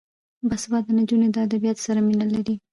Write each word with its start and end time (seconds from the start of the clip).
باسواده 0.49 0.91
نجونې 0.99 1.27
د 1.31 1.37
ادبیاتو 1.45 1.85
سره 1.87 1.99
مینه 2.07 2.25
لري. 2.33 2.55